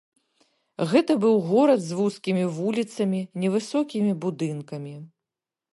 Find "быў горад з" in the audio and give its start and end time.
1.25-1.99